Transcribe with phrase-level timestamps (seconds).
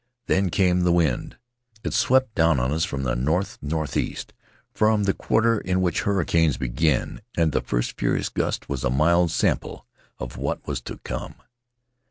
[0.25, 1.37] Then came the wind.
[1.83, 4.33] "It swept down on us from the north northeast,
[4.73, 9.29] from the quarter in which hurricanes begin— and the first furious gust was a mild
[9.29, 9.85] sample
[10.17, 11.35] of what was to come.